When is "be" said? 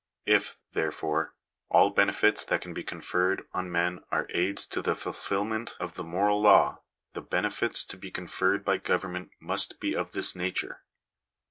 2.73-2.83, 7.97-8.09, 9.79-9.95